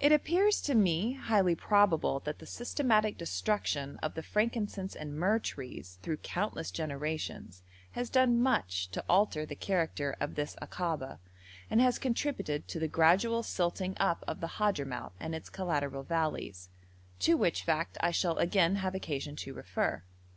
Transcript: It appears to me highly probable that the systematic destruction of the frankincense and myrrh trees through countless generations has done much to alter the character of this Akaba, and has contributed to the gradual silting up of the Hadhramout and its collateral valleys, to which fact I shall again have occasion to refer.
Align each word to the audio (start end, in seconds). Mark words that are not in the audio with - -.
It 0.00 0.10
appears 0.10 0.60
to 0.62 0.74
me 0.74 1.12
highly 1.12 1.54
probable 1.54 2.18
that 2.24 2.40
the 2.40 2.44
systematic 2.44 3.16
destruction 3.16 3.98
of 3.98 4.14
the 4.14 4.22
frankincense 4.24 4.96
and 4.96 5.14
myrrh 5.14 5.38
trees 5.38 6.00
through 6.02 6.16
countless 6.16 6.72
generations 6.72 7.62
has 7.92 8.10
done 8.10 8.42
much 8.42 8.88
to 8.90 9.04
alter 9.08 9.46
the 9.46 9.54
character 9.54 10.16
of 10.18 10.34
this 10.34 10.56
Akaba, 10.60 11.20
and 11.70 11.80
has 11.80 12.00
contributed 12.00 12.66
to 12.66 12.80
the 12.80 12.88
gradual 12.88 13.44
silting 13.44 13.96
up 14.00 14.24
of 14.26 14.40
the 14.40 14.54
Hadhramout 14.58 15.12
and 15.20 15.36
its 15.36 15.48
collateral 15.50 16.02
valleys, 16.02 16.68
to 17.20 17.36
which 17.36 17.62
fact 17.62 17.96
I 18.00 18.10
shall 18.10 18.38
again 18.38 18.74
have 18.74 18.96
occasion 18.96 19.36
to 19.36 19.54
refer. 19.54 20.02